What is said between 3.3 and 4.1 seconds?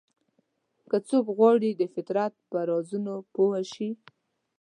پوه شي.